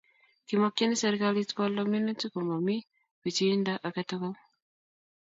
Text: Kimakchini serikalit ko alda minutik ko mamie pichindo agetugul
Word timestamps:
Kimakchini 0.47 0.95
serikalit 1.01 1.49
ko 1.55 1.61
alda 1.67 1.83
minutik 1.91 2.31
ko 2.33 2.39
mamie 2.49 2.87
pichindo 3.21 3.73
agetugul 3.87 4.35